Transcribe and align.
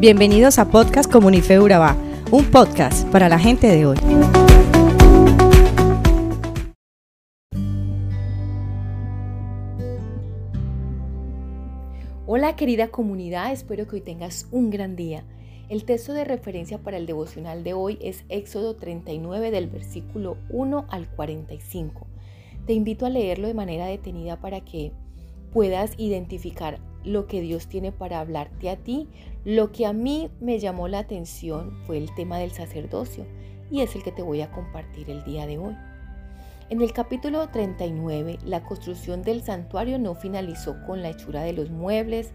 Bienvenidos 0.00 0.58
a 0.58 0.70
Podcast 0.70 1.12
Comunife 1.12 1.60
Urabá, 1.60 1.94
un 2.30 2.50
podcast 2.50 3.06
para 3.10 3.28
la 3.28 3.38
gente 3.38 3.66
de 3.66 3.84
hoy. 3.84 3.98
Hola 12.26 12.56
querida 12.56 12.88
comunidad, 12.88 13.52
espero 13.52 13.86
que 13.86 13.96
hoy 13.96 14.00
tengas 14.00 14.48
un 14.50 14.70
gran 14.70 14.96
día. 14.96 15.22
El 15.68 15.84
texto 15.84 16.14
de 16.14 16.24
referencia 16.24 16.78
para 16.78 16.96
el 16.96 17.04
devocional 17.04 17.62
de 17.62 17.74
hoy 17.74 17.98
es 18.00 18.24
Éxodo 18.30 18.76
39 18.76 19.50
del 19.50 19.68
versículo 19.68 20.38
1 20.48 20.86
al 20.88 21.10
45. 21.10 22.06
Te 22.66 22.72
invito 22.72 23.04
a 23.04 23.10
leerlo 23.10 23.48
de 23.48 23.54
manera 23.54 23.84
detenida 23.84 24.40
para 24.40 24.62
que 24.62 24.92
puedas 25.52 25.92
identificar 25.98 26.80
lo 27.04 27.26
que 27.26 27.40
Dios 27.40 27.66
tiene 27.66 27.92
para 27.92 28.20
hablarte 28.20 28.70
a 28.70 28.76
ti. 28.76 29.08
Lo 29.44 29.72
que 29.72 29.86
a 29.86 29.92
mí 29.92 30.30
me 30.40 30.58
llamó 30.58 30.88
la 30.88 30.98
atención 30.98 31.78
fue 31.86 31.98
el 31.98 32.14
tema 32.14 32.38
del 32.38 32.50
sacerdocio 32.50 33.26
y 33.70 33.80
es 33.80 33.94
el 33.94 34.02
que 34.02 34.12
te 34.12 34.22
voy 34.22 34.42
a 34.42 34.50
compartir 34.50 35.10
el 35.10 35.24
día 35.24 35.46
de 35.46 35.58
hoy. 35.58 35.76
En 36.68 36.80
el 36.80 36.92
capítulo 36.92 37.48
39, 37.48 38.38
la 38.44 38.62
construcción 38.62 39.22
del 39.22 39.42
santuario 39.42 39.98
no 39.98 40.14
finalizó 40.14 40.76
con 40.86 41.02
la 41.02 41.10
hechura 41.10 41.42
de 41.42 41.52
los 41.52 41.70
muebles, 41.70 42.32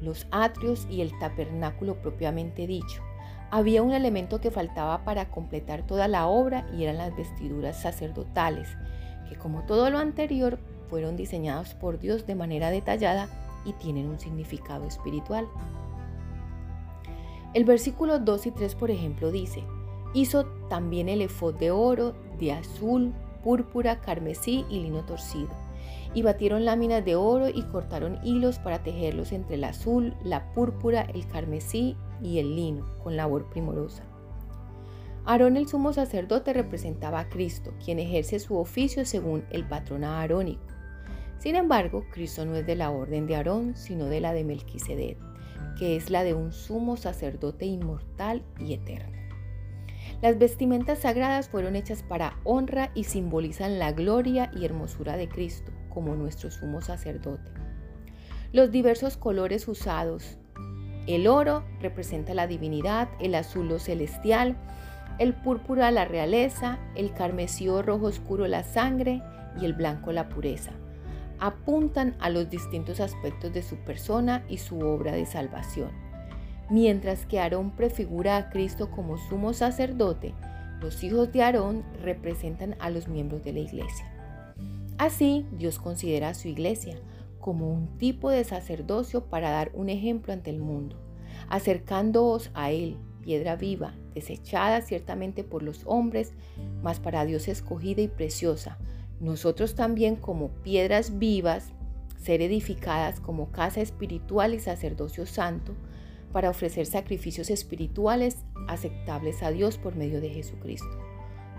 los 0.00 0.26
atrios 0.30 0.86
y 0.90 1.00
el 1.00 1.18
tabernáculo 1.18 2.00
propiamente 2.00 2.66
dicho. 2.66 3.02
Había 3.50 3.82
un 3.82 3.92
elemento 3.92 4.40
que 4.40 4.50
faltaba 4.50 5.04
para 5.04 5.30
completar 5.30 5.86
toda 5.86 6.08
la 6.08 6.26
obra 6.26 6.66
y 6.76 6.84
eran 6.84 6.98
las 6.98 7.16
vestiduras 7.16 7.82
sacerdotales, 7.82 8.68
que 9.28 9.36
como 9.36 9.62
todo 9.62 9.90
lo 9.90 9.98
anterior 9.98 10.58
fueron 10.88 11.16
diseñados 11.16 11.74
por 11.74 11.98
Dios 11.98 12.26
de 12.26 12.34
manera 12.34 12.70
detallada 12.70 13.28
y 13.64 13.72
tienen 13.74 14.08
un 14.08 14.18
significado 14.18 14.86
espiritual. 14.86 15.48
El 17.54 17.64
versículo 17.64 18.18
2 18.18 18.46
y 18.46 18.50
3, 18.50 18.74
por 18.74 18.90
ejemplo, 18.90 19.30
dice, 19.30 19.62
hizo 20.12 20.46
también 20.68 21.08
el 21.08 21.22
efod 21.22 21.54
de 21.54 21.70
oro, 21.70 22.14
de 22.38 22.52
azul, 22.52 23.12
púrpura, 23.44 24.00
carmesí 24.00 24.64
y 24.68 24.80
lino 24.80 25.04
torcido. 25.04 25.50
Y 26.14 26.22
batieron 26.22 26.64
láminas 26.64 27.04
de 27.04 27.16
oro 27.16 27.48
y 27.48 27.62
cortaron 27.62 28.18
hilos 28.24 28.58
para 28.58 28.82
tejerlos 28.82 29.32
entre 29.32 29.56
el 29.56 29.64
azul, 29.64 30.14
la 30.24 30.52
púrpura, 30.52 31.02
el 31.02 31.26
carmesí 31.28 31.96
y 32.22 32.38
el 32.38 32.56
lino, 32.56 32.86
con 33.02 33.16
labor 33.16 33.48
primorosa. 33.50 34.04
Aarón 35.26 35.56
el 35.56 35.68
sumo 35.68 35.92
sacerdote 35.92 36.52
representaba 36.52 37.20
a 37.20 37.28
Cristo, 37.28 37.72
quien 37.82 37.98
ejerce 37.98 38.38
su 38.38 38.56
oficio 38.56 39.06
según 39.06 39.44
el 39.50 39.66
patrón 39.66 40.04
arónico. 40.04 40.73
Sin 41.44 41.56
embargo, 41.56 42.06
Cristo 42.10 42.46
no 42.46 42.56
es 42.56 42.66
de 42.66 42.74
la 42.74 42.90
orden 42.90 43.26
de 43.26 43.36
Aarón, 43.36 43.76
sino 43.76 44.06
de 44.06 44.22
la 44.22 44.32
de 44.32 44.44
Melquisedec, 44.44 45.18
que 45.78 45.94
es 45.94 46.08
la 46.08 46.24
de 46.24 46.32
un 46.32 46.52
sumo 46.52 46.96
sacerdote 46.96 47.66
inmortal 47.66 48.42
y 48.58 48.72
eterno. 48.72 49.12
Las 50.22 50.38
vestimentas 50.38 51.00
sagradas 51.00 51.50
fueron 51.50 51.76
hechas 51.76 52.02
para 52.02 52.38
honra 52.44 52.92
y 52.94 53.04
simbolizan 53.04 53.78
la 53.78 53.92
gloria 53.92 54.50
y 54.56 54.64
hermosura 54.64 55.18
de 55.18 55.28
Cristo 55.28 55.70
como 55.90 56.14
nuestro 56.14 56.50
sumo 56.50 56.80
sacerdote. 56.80 57.50
Los 58.52 58.70
diversos 58.70 59.18
colores 59.18 59.68
usados. 59.68 60.38
El 61.06 61.26
oro 61.26 61.62
representa 61.78 62.32
la 62.32 62.46
divinidad, 62.46 63.10
el 63.20 63.34
azul 63.34 63.68
lo 63.68 63.78
celestial, 63.78 64.56
el 65.18 65.34
púrpura 65.34 65.90
la 65.90 66.06
realeza, 66.06 66.78
el 66.94 67.12
carmesí 67.12 67.68
rojo 67.68 68.06
oscuro 68.06 68.46
la 68.46 68.62
sangre 68.62 69.20
y 69.60 69.66
el 69.66 69.74
blanco 69.74 70.10
la 70.10 70.30
pureza 70.30 70.72
apuntan 71.38 72.16
a 72.20 72.30
los 72.30 72.50
distintos 72.50 73.00
aspectos 73.00 73.52
de 73.52 73.62
su 73.62 73.76
persona 73.76 74.44
y 74.48 74.58
su 74.58 74.80
obra 74.80 75.12
de 75.12 75.26
salvación. 75.26 75.90
Mientras 76.70 77.26
que 77.26 77.40
Aarón 77.40 77.70
prefigura 77.72 78.36
a 78.36 78.50
Cristo 78.50 78.90
como 78.90 79.18
sumo 79.18 79.52
sacerdote, 79.52 80.34
los 80.80 81.02
hijos 81.04 81.32
de 81.32 81.42
Aarón 81.42 81.84
representan 82.02 82.76
a 82.78 82.90
los 82.90 83.08
miembros 83.08 83.44
de 83.44 83.52
la 83.52 83.60
iglesia. 83.60 84.10
Así, 84.98 85.46
Dios 85.52 85.78
considera 85.78 86.30
a 86.30 86.34
su 86.34 86.48
iglesia 86.48 86.96
como 87.40 87.70
un 87.70 87.98
tipo 87.98 88.30
de 88.30 88.44
sacerdocio 88.44 89.26
para 89.26 89.50
dar 89.50 89.70
un 89.74 89.90
ejemplo 89.90 90.32
ante 90.32 90.50
el 90.50 90.60
mundo, 90.60 90.96
acercándoos 91.48 92.50
a 92.54 92.70
Él, 92.70 92.96
piedra 93.20 93.56
viva, 93.56 93.94
desechada 94.14 94.80
ciertamente 94.80 95.44
por 95.44 95.62
los 95.62 95.82
hombres, 95.84 96.32
mas 96.82 97.00
para 97.00 97.24
Dios 97.24 97.48
escogida 97.48 98.00
y 98.00 98.08
preciosa, 98.08 98.78
nosotros 99.20 99.74
también 99.74 100.16
como 100.16 100.48
piedras 100.62 101.18
vivas, 101.18 101.72
ser 102.16 102.42
edificadas 102.42 103.20
como 103.20 103.52
casa 103.52 103.80
espiritual 103.80 104.54
y 104.54 104.60
sacerdocio 104.60 105.26
santo, 105.26 105.74
para 106.32 106.50
ofrecer 106.50 106.86
sacrificios 106.86 107.48
espirituales 107.48 108.38
aceptables 108.66 109.42
a 109.42 109.50
Dios 109.50 109.78
por 109.78 109.94
medio 109.94 110.20
de 110.20 110.30
Jesucristo. 110.30 110.98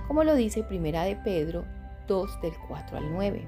Como 0.07 0.23
lo 0.23 0.35
dice 0.35 0.63
Primera 0.63 1.03
de 1.03 1.15
Pedro 1.15 1.65
2 2.07 2.41
del 2.41 2.53
4 2.67 2.97
al 2.97 3.11
9. 3.13 3.47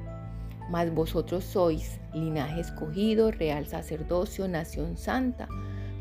Mas 0.69 0.93
vosotros 0.93 1.43
sois 1.43 1.99
linaje 2.13 2.61
escogido, 2.61 3.31
real 3.31 3.67
sacerdocio, 3.67 4.47
nación 4.47 4.97
santa, 4.97 5.47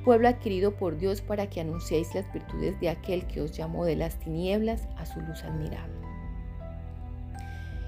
pueblo 0.05 0.29
adquirido 0.29 0.77
por 0.77 0.97
Dios 0.97 1.21
para 1.21 1.49
que 1.49 1.61
anunciéis 1.61 2.15
las 2.15 2.33
virtudes 2.33 2.79
de 2.81 2.89
aquel 2.89 3.27
que 3.27 3.41
os 3.41 3.51
llamó 3.51 3.85
de 3.85 3.97
las 3.97 4.19
tinieblas 4.21 4.89
a 4.97 5.07
su 5.07 5.21
luz 5.21 5.43
admirable. 5.43 6.06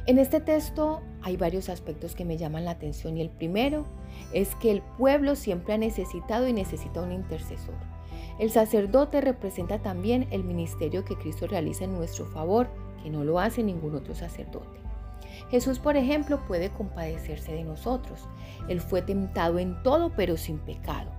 En 0.08 0.16
este 0.16 0.40
texto 0.40 1.02
hay 1.20 1.36
varios 1.36 1.68
aspectos 1.68 2.14
que 2.14 2.24
me 2.24 2.38
llaman 2.38 2.64
la 2.64 2.70
atención 2.70 3.18
y 3.18 3.20
el 3.20 3.28
primero 3.28 3.84
es 4.32 4.54
que 4.54 4.70
el 4.70 4.80
pueblo 4.96 5.36
siempre 5.36 5.74
ha 5.74 5.76
necesitado 5.76 6.48
y 6.48 6.54
necesita 6.54 7.02
un 7.02 7.12
intercesor. 7.12 7.74
El 8.38 8.50
sacerdote 8.50 9.20
representa 9.20 9.82
también 9.82 10.26
el 10.30 10.44
ministerio 10.44 11.04
que 11.04 11.18
Cristo 11.18 11.46
realiza 11.46 11.84
en 11.84 11.92
nuestro 11.92 12.24
favor, 12.24 12.68
que 13.02 13.10
no 13.10 13.22
lo 13.22 13.38
hace 13.38 13.62
ningún 13.62 13.96
otro 13.96 14.14
sacerdote. 14.14 14.78
Jesús, 15.50 15.78
por 15.78 15.98
ejemplo, 15.98 16.40
puede 16.48 16.70
compadecerse 16.70 17.52
de 17.52 17.64
nosotros. 17.64 18.26
Él 18.66 18.80
fue 18.80 19.02
tentado 19.02 19.58
en 19.58 19.82
todo, 19.82 20.10
pero 20.16 20.38
sin 20.38 20.56
pecado. 20.56 21.10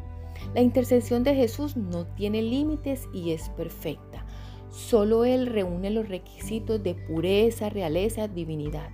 La 0.56 0.62
intercesión 0.62 1.24
de 1.24 1.36
Jesús 1.36 1.78
no 1.78 2.08
tiene 2.08 2.42
límites 2.42 3.08
y 3.14 3.34
es 3.34 3.50
perfecta. 3.50 4.09
Solo 4.70 5.26
Él 5.26 5.48
reúne 5.48 5.90
los 5.90 6.08
requisitos 6.08 6.82
de 6.84 6.94
pureza, 6.96 7.70
realeza, 7.70 8.28
divinidad. 8.28 8.90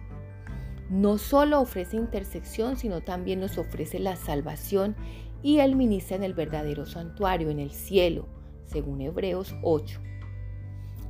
No 0.90 1.18
solo 1.18 1.59
ofrece 1.59 1.97
intersección, 1.97 2.78
sino 2.78 3.02
también 3.02 3.40
nos 3.40 3.58
ofrece 3.58 4.00
la 4.00 4.16
salvación 4.16 4.96
y 5.44 5.59
Él 5.59 5.75
ministra 5.75 6.16
en 6.16 6.24
el 6.24 6.34
verdadero 6.34 6.85
santuario, 6.85 7.50
en 7.50 7.59
el 7.59 7.72
cielo, 7.72 8.28
según 8.66 9.02
Hebreos 9.02 9.56
8. 9.64 10.00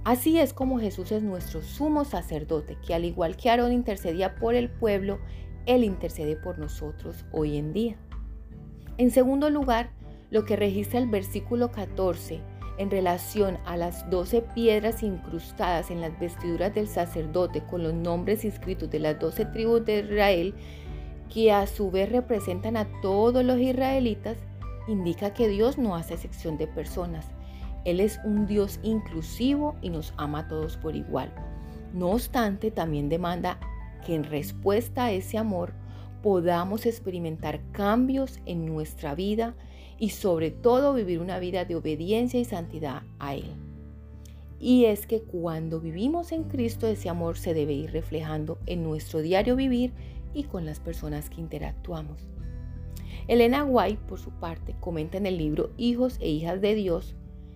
Así 0.03 0.39
es 0.39 0.53
como 0.53 0.79
Jesús 0.79 1.11
es 1.11 1.23
nuestro 1.23 1.61
sumo 1.61 2.05
sacerdote, 2.05 2.77
que 2.85 2.93
al 2.93 3.05
igual 3.05 3.37
que 3.37 3.49
Aarón 3.49 3.71
intercedía 3.71 4.35
por 4.35 4.55
el 4.55 4.69
pueblo, 4.69 5.19
Él 5.65 5.83
intercede 5.83 6.35
por 6.35 6.57
nosotros 6.59 7.25
hoy 7.31 7.57
en 7.57 7.73
día. 7.73 7.97
En 8.97 9.11
segundo 9.11 9.49
lugar, 9.49 9.91
lo 10.31 10.45
que 10.45 10.55
registra 10.55 10.99
el 10.99 11.09
versículo 11.09 11.71
14 11.71 12.39
en 12.77 12.91
relación 12.91 13.57
a 13.65 13.77
las 13.77 14.09
doce 14.09 14.41
piedras 14.41 15.03
incrustadas 15.03 15.91
en 15.91 16.01
las 16.01 16.17
vestiduras 16.19 16.73
del 16.73 16.87
sacerdote 16.87 17.63
con 17.63 17.83
los 17.83 17.93
nombres 17.93 18.43
inscritos 18.43 18.89
de 18.89 18.99
las 18.99 19.19
doce 19.19 19.45
tribus 19.45 19.85
de 19.85 19.99
Israel, 19.99 20.53
que 21.33 21.51
a 21.51 21.67
su 21.67 21.89
vez 21.91 22.11
representan 22.11 22.77
a 22.77 22.85
todos 23.01 23.43
los 23.43 23.59
israelitas, 23.59 24.37
indica 24.87 25.33
que 25.33 25.47
Dios 25.47 25.77
no 25.77 25.95
hace 25.95 26.13
excepción 26.13 26.57
de 26.57 26.67
personas. 26.67 27.27
Él 27.85 27.99
es 27.99 28.19
un 28.25 28.45
Dios 28.45 28.79
inclusivo 28.83 29.75
y 29.81 29.89
nos 29.89 30.13
ama 30.17 30.39
a 30.39 30.47
todos 30.47 30.77
por 30.77 30.95
igual. 30.95 31.33
No 31.93 32.11
obstante, 32.11 32.71
también 32.71 33.09
demanda 33.09 33.59
que 34.05 34.15
en 34.15 34.23
respuesta 34.23 35.05
a 35.05 35.11
ese 35.11 35.37
amor 35.37 35.73
podamos 36.21 36.85
experimentar 36.85 37.61
cambios 37.71 38.39
en 38.45 38.65
nuestra 38.65 39.15
vida 39.15 39.55
y 39.97 40.09
sobre 40.09 40.51
todo 40.51 40.93
vivir 40.93 41.19
una 41.19 41.39
vida 41.39 41.65
de 41.65 41.75
obediencia 41.75 42.39
y 42.39 42.45
santidad 42.45 43.03
a 43.19 43.35
Él. 43.35 43.53
Y 44.59 44.85
es 44.85 45.05
que 45.05 45.21
cuando 45.21 45.79
vivimos 45.79 46.31
en 46.31 46.43
Cristo 46.43 46.87
ese 46.87 47.09
amor 47.09 47.37
se 47.37 47.53
debe 47.53 47.73
ir 47.73 47.91
reflejando 47.91 48.57
en 48.65 48.83
nuestro 48.83 49.21
diario 49.21 49.55
vivir 49.55 49.93
y 50.33 50.43
con 50.43 50.65
las 50.65 50.79
personas 50.79 51.29
que 51.29 51.41
interactuamos. 51.41 52.27
Elena 53.27 53.63
White, 53.63 54.01
por 54.07 54.19
su 54.19 54.31
parte, 54.31 54.75
comenta 54.79 55.17
en 55.17 55.25
el 55.25 55.37
libro 55.37 55.71
Hijos 55.77 56.17
e 56.19 56.29
Hijas 56.29 56.61
de 56.61 56.75
Dios 56.75 57.15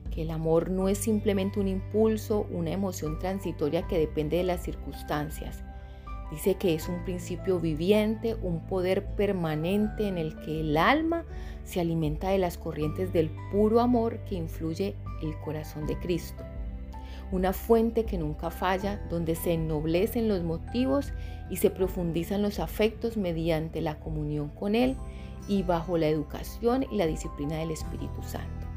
que 0.09 0.23
el 0.23 0.31
amor 0.31 0.71
no 0.71 0.89
es 0.89 0.97
simplemente 0.97 1.59
un 1.59 1.67
impulso, 1.67 2.47
una 2.51 2.71
emoción 2.71 3.19
transitoria 3.19 3.87
que 3.87 3.99
depende 3.99 4.37
de 4.37 4.43
las 4.43 4.63
circunstancias, 4.63 5.63
Dice 6.31 6.55
que 6.55 6.75
es 6.75 6.87
un 6.87 7.03
principio 7.05 7.59
viviente, 7.59 8.35
un 8.35 8.59
poder 8.59 9.05
permanente 9.15 10.07
en 10.07 10.17
el 10.17 10.35
que 10.41 10.61
el 10.61 10.77
alma 10.77 11.25
se 11.63 11.79
alimenta 11.79 12.29
de 12.29 12.37
las 12.37 12.57
corrientes 12.57 13.11
del 13.13 13.29
puro 13.51 13.79
amor 13.79 14.19
que 14.25 14.35
influye 14.35 14.95
el 15.23 15.37
corazón 15.39 15.87
de 15.87 15.97
Cristo. 15.97 16.43
Una 17.31 17.53
fuente 17.53 18.05
que 18.05 18.17
nunca 18.17 18.51
falla, 18.51 19.05
donde 19.09 19.35
se 19.35 19.53
ennoblecen 19.53 20.27
los 20.27 20.43
motivos 20.43 21.13
y 21.49 21.57
se 21.57 21.69
profundizan 21.69 22.41
los 22.41 22.59
afectos 22.59 23.17
mediante 23.17 23.81
la 23.81 23.99
comunión 23.99 24.49
con 24.49 24.75
Él 24.75 24.95
y 25.47 25.63
bajo 25.63 25.97
la 25.97 26.07
educación 26.07 26.85
y 26.91 26.95
la 26.95 27.07
disciplina 27.07 27.57
del 27.57 27.71
Espíritu 27.71 28.21
Santo. 28.23 28.67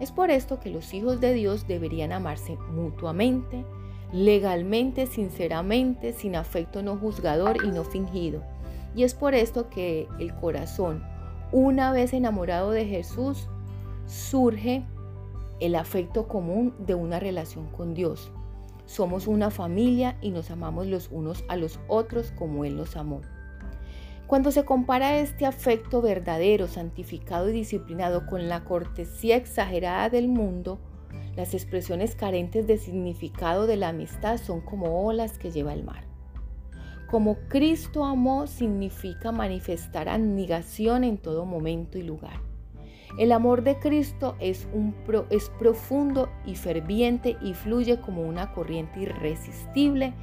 Es 0.00 0.12
por 0.12 0.30
esto 0.30 0.60
que 0.60 0.70
los 0.70 0.94
hijos 0.94 1.20
de 1.20 1.32
Dios 1.32 1.66
deberían 1.66 2.12
amarse 2.12 2.56
mutuamente, 2.70 3.64
legalmente, 4.12 5.06
sinceramente, 5.06 6.12
sin 6.12 6.36
afecto 6.36 6.82
no 6.82 6.96
juzgador 6.96 7.64
y 7.64 7.68
no 7.68 7.84
fingido. 7.84 8.42
Y 8.94 9.04
es 9.04 9.14
por 9.14 9.34
esto 9.34 9.68
que 9.68 10.08
el 10.18 10.34
corazón, 10.34 11.02
una 11.52 11.92
vez 11.92 12.12
enamorado 12.12 12.70
de 12.70 12.86
Jesús, 12.86 13.48
surge 14.06 14.84
el 15.60 15.74
afecto 15.74 16.28
común 16.28 16.74
de 16.78 16.94
una 16.94 17.20
relación 17.20 17.66
con 17.68 17.94
Dios. 17.94 18.30
Somos 18.86 19.26
una 19.26 19.50
familia 19.50 20.16
y 20.22 20.30
nos 20.30 20.50
amamos 20.50 20.86
los 20.86 21.10
unos 21.10 21.44
a 21.48 21.56
los 21.56 21.78
otros 21.88 22.32
como 22.32 22.64
Él 22.64 22.76
nos 22.76 22.96
amó. 22.96 23.20
Cuando 24.26 24.50
se 24.50 24.64
compara 24.64 25.18
este 25.18 25.46
afecto 25.46 26.02
verdadero, 26.02 26.68
santificado 26.68 27.48
y 27.48 27.52
disciplinado 27.52 28.26
con 28.26 28.48
la 28.48 28.64
cortesía 28.64 29.36
exagerada 29.36 30.10
del 30.10 30.28
mundo, 30.28 30.78
las 31.38 31.54
expresiones 31.54 32.16
carentes 32.16 32.66
de 32.66 32.78
significado 32.78 33.68
de 33.68 33.76
la 33.76 33.90
amistad 33.90 34.38
son 34.38 34.60
como 34.60 35.06
olas 35.06 35.38
que 35.38 35.52
lleva 35.52 35.72
el 35.72 35.84
mar. 35.84 36.02
Como 37.08 37.36
Cristo 37.46 38.04
amó 38.04 38.48
significa 38.48 39.30
manifestar 39.30 40.08
abnegación 40.08 41.04
en 41.04 41.16
todo 41.16 41.46
momento 41.46 41.96
y 41.96 42.02
lugar. 42.02 42.40
El 43.20 43.30
amor 43.30 43.62
de 43.62 43.78
Cristo 43.78 44.34
es, 44.40 44.66
un 44.72 44.96
es 45.30 45.48
profundo 45.60 46.28
y 46.44 46.56
ferviente 46.56 47.36
y 47.40 47.54
fluye 47.54 48.00
como 48.00 48.22
una 48.22 48.52
corriente 48.52 48.98
irresistible 48.98 50.14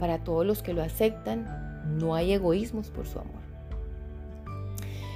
para 0.00 0.24
todos 0.24 0.44
los 0.44 0.60
que 0.64 0.74
lo 0.74 0.82
aceptan. 0.82 1.94
No 2.00 2.16
hay 2.16 2.32
egoísmos 2.32 2.90
por 2.90 3.06
su 3.06 3.20
amor. 3.20 3.44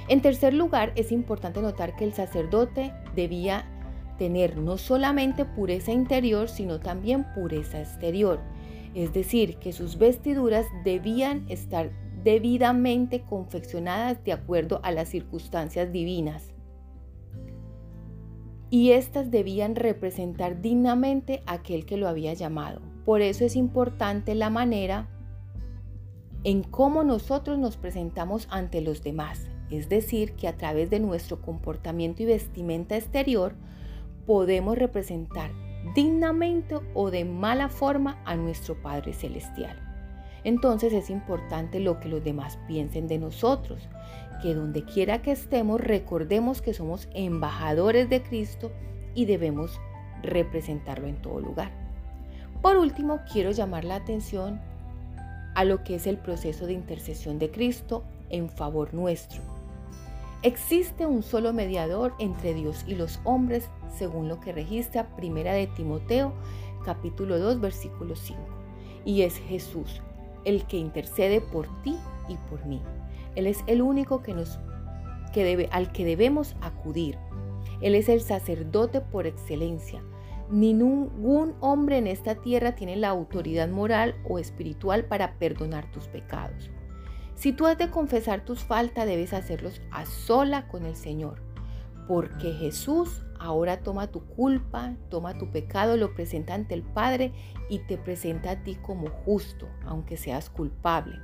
En 0.07 0.21
tercer 0.21 0.53
lugar, 0.53 0.93
es 0.95 1.11
importante 1.11 1.61
notar 1.61 1.97
que 1.97 2.05
el 2.05 2.13
sacerdote 2.13 2.93
debía 3.13 3.65
tener 4.19 4.57
no 4.57 4.77
solamente 4.77 5.45
pureza 5.45 5.91
interior, 5.91 6.47
sino 6.47 6.79
también 6.79 7.25
pureza 7.33 7.79
exterior. 7.79 8.39
Es 8.93 9.13
decir, 9.13 9.57
que 9.57 9.73
sus 9.73 9.97
vestiduras 9.97 10.67
debían 10.83 11.45
estar 11.49 11.89
debidamente 12.23 13.21
confeccionadas 13.21 14.23
de 14.23 14.33
acuerdo 14.33 14.79
a 14.83 14.91
las 14.91 15.09
circunstancias 15.09 15.91
divinas 15.91 16.53
y 18.69 18.91
éstas 18.91 19.31
debían 19.31 19.75
representar 19.75 20.61
dignamente 20.61 21.41
a 21.45 21.53
aquel 21.53 21.85
que 21.85 21.97
lo 21.97 22.07
había 22.07 22.33
llamado. 22.33 22.81
Por 23.05 23.21
eso 23.21 23.45
es 23.45 23.55
importante 23.55 24.35
la 24.35 24.49
manera 24.49 25.07
en 26.43 26.63
cómo 26.63 27.03
nosotros 27.03 27.57
nos 27.57 27.77
presentamos 27.77 28.47
ante 28.51 28.81
los 28.81 29.01
demás, 29.03 29.49
es 29.71 29.89
decir, 29.89 30.33
que 30.33 30.47
a 30.47 30.55
través 30.55 30.89
de 30.89 30.99
nuestro 30.99 31.41
comportamiento 31.41 32.23
y 32.23 32.27
vestimenta 32.27 32.95
exterior 32.95 33.55
podemos 34.29 34.77
representar 34.77 35.49
dignamente 35.95 36.75
o 36.93 37.09
de 37.09 37.25
mala 37.25 37.67
forma 37.67 38.21
a 38.25 38.35
nuestro 38.35 38.79
Padre 38.79 39.11
Celestial. 39.11 39.75
Entonces 40.43 40.93
es 40.93 41.09
importante 41.09 41.79
lo 41.79 41.99
que 41.99 42.09
los 42.09 42.23
demás 42.23 42.59
piensen 42.67 43.07
de 43.07 43.17
nosotros, 43.17 43.89
que 44.39 44.53
donde 44.53 44.85
quiera 44.85 45.23
que 45.23 45.31
estemos 45.31 45.81
recordemos 45.81 46.61
que 46.61 46.75
somos 46.75 47.09
embajadores 47.15 48.07
de 48.07 48.21
Cristo 48.21 48.71
y 49.15 49.25
debemos 49.25 49.81
representarlo 50.21 51.07
en 51.07 51.19
todo 51.23 51.39
lugar. 51.39 51.71
Por 52.61 52.77
último, 52.77 53.21
quiero 53.33 53.49
llamar 53.49 53.83
la 53.83 53.95
atención 53.95 54.61
a 55.55 55.63
lo 55.63 55.83
que 55.83 55.95
es 55.95 56.05
el 56.05 56.19
proceso 56.19 56.67
de 56.67 56.73
intercesión 56.73 57.39
de 57.39 57.49
Cristo 57.49 58.03
en 58.29 58.47
favor 58.47 58.93
nuestro. 58.93 59.58
Existe 60.41 61.05
un 61.05 61.21
solo 61.21 61.51
mediador 61.51 62.13
entre 62.17 62.53
Dios 62.53 62.85
y 62.87 62.95
los 62.95 63.19
hombres, 63.25 63.69
según 63.93 64.29
lo 64.29 64.39
que 64.39 64.53
registra 64.53 65.13
Primera 65.17 65.51
de 65.51 65.67
Timoteo, 65.67 66.31
capítulo 66.85 67.39
2, 67.39 67.59
versículo 67.59 68.15
5, 68.15 68.39
y 69.03 69.23
es 69.23 69.37
Jesús, 69.37 70.01
el 70.45 70.65
que 70.65 70.77
intercede 70.77 71.41
por 71.41 71.67
ti 71.81 71.97
y 72.29 72.37
por 72.49 72.65
mí. 72.65 72.81
Él 73.35 73.47
es 73.47 73.65
el 73.67 73.81
único 73.81 74.23
que 74.23 74.33
nos, 74.33 74.61
que 75.33 75.43
debe, 75.43 75.67
al 75.73 75.91
que 75.91 76.05
debemos 76.05 76.55
acudir. 76.61 77.17
Él 77.81 77.93
es 77.93 78.07
el 78.07 78.21
sacerdote 78.21 79.01
por 79.01 79.27
excelencia. 79.27 80.01
Ningún 80.49 81.53
hombre 81.59 81.97
en 81.97 82.07
esta 82.07 82.35
tierra 82.35 82.75
tiene 82.75 82.95
la 82.95 83.09
autoridad 83.09 83.67
moral 83.67 84.15
o 84.23 84.39
espiritual 84.39 85.03
para 85.03 85.33
perdonar 85.33 85.91
tus 85.91 86.07
pecados. 86.07 86.71
Si 87.39 87.53
tú 87.53 87.67
has 87.67 87.77
de 87.77 87.89
confesar 87.89 88.43
tus 88.43 88.65
faltas, 88.65 89.05
debes 89.05 89.31
hacerlos 89.31 89.81
a 89.91 90.05
sola 90.05 90.67
con 90.67 90.85
el 90.85 90.97
Señor, 90.97 91.41
porque 92.05 92.51
Jesús 92.51 93.23
ahora 93.39 93.79
toma 93.79 94.07
tu 94.07 94.25
culpa, 94.25 94.97
toma 95.09 95.37
tu 95.37 95.49
pecado, 95.49 95.95
lo 95.95 96.13
presenta 96.13 96.53
ante 96.53 96.73
el 96.73 96.83
Padre 96.83 97.31
y 97.69 97.79
te 97.79 97.97
presenta 97.97 98.51
a 98.51 98.63
ti 98.63 98.75
como 98.75 99.07
justo, 99.07 99.69
aunque 99.85 100.17
seas 100.17 100.49
culpable. 100.49 101.15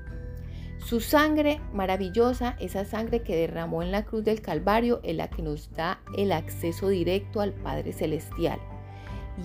Su 0.77 1.01
sangre 1.01 1.59
maravillosa, 1.73 2.55
esa 2.61 2.85
sangre 2.85 3.21
que 3.21 3.35
derramó 3.35 3.83
en 3.83 3.91
la 3.91 4.05
cruz 4.05 4.23
del 4.23 4.39
Calvario, 4.39 5.01
es 5.03 5.17
la 5.17 5.29
que 5.29 5.41
nos 5.41 5.69
da 5.73 5.99
el 6.17 6.31
acceso 6.31 6.87
directo 6.87 7.41
al 7.41 7.51
Padre 7.51 7.91
Celestial. 7.91 8.61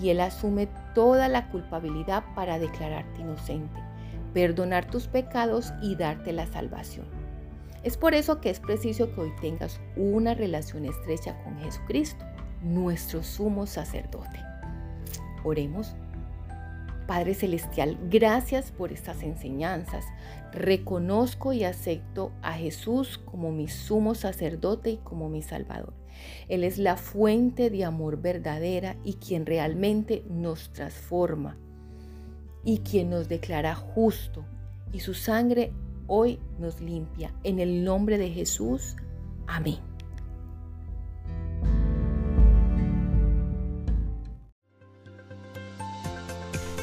Y 0.01 0.07
Él 0.07 0.21
asume 0.21 0.69
toda 0.95 1.27
la 1.27 1.49
culpabilidad 1.49 2.23
para 2.33 2.59
declararte 2.59 3.19
inocente, 3.19 3.90
perdonar 4.33 4.89
tus 4.89 5.07
pecados 5.07 5.73
y 5.81 5.95
darte 5.95 6.33
la 6.33 6.47
salvación. 6.47 7.05
Es 7.83 7.97
por 7.97 8.13
eso 8.13 8.41
que 8.41 8.49
es 8.49 8.59
preciso 8.59 9.13
que 9.13 9.21
hoy 9.21 9.33
tengas 9.41 9.79
una 9.95 10.35
relación 10.35 10.85
estrecha 10.85 11.41
con 11.43 11.57
Jesucristo, 11.57 12.23
nuestro 12.61 13.23
sumo 13.23 13.65
sacerdote. 13.65 14.39
Oremos. 15.43 15.95
Padre 17.07 17.33
Celestial, 17.33 17.97
gracias 18.09 18.71
por 18.71 18.91
estas 18.91 19.23
enseñanzas. 19.23 20.05
Reconozco 20.53 21.51
y 21.51 21.63
acepto 21.63 22.31
a 22.41 22.53
Jesús 22.53 23.17
como 23.17 23.51
mi 23.51 23.67
sumo 23.67 24.13
sacerdote 24.13 24.91
y 24.91 24.97
como 24.97 25.27
mi 25.27 25.41
Salvador. 25.41 25.93
Él 26.47 26.63
es 26.63 26.77
la 26.77 26.97
fuente 26.97 27.69
de 27.69 27.83
amor 27.83 28.21
verdadera 28.21 28.95
y 29.03 29.15
quien 29.15 29.45
realmente 29.45 30.23
nos 30.29 30.71
transforma 30.71 31.57
y 32.63 32.79
quien 32.79 33.09
nos 33.09 33.27
declara 33.27 33.75
justo. 33.75 34.45
Y 34.93 34.99
su 34.99 35.13
sangre 35.13 35.71
hoy 36.07 36.39
nos 36.59 36.81
limpia. 36.81 37.33
En 37.43 37.59
el 37.59 37.83
nombre 37.83 38.17
de 38.17 38.29
Jesús. 38.29 38.95
Amén. 39.47 39.79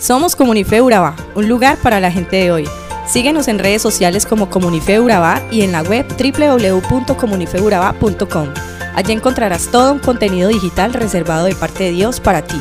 Somos 0.01 0.37
Comunife 0.37 0.81
Urabá, 0.81 1.17
un 1.35 1.49
lugar 1.49 1.77
para 1.79 1.99
la 1.99 2.13
gente 2.13 2.37
de 2.37 2.53
hoy. 2.53 2.69
Síguenos 3.07 3.49
en 3.49 3.59
redes 3.59 3.83
sociales 3.83 4.27
como 4.27 4.49
Comunife 4.49 5.01
Urabá 5.01 5.43
y 5.51 5.63
en 5.63 5.73
la 5.73 5.83
web 5.83 6.07
www.comunifeurabá.com. 6.07 8.49
Allí 8.95 9.13
encontrarás 9.13 9.69
todo 9.71 9.93
un 9.93 9.99
contenido 9.99 10.51
digital 10.51 10.93
reservado 10.93 11.47
de 11.47 11.55
parte 11.55 11.85
de 11.85 11.91
Dios 11.91 12.21
para 12.21 12.43
ti. 12.43 12.61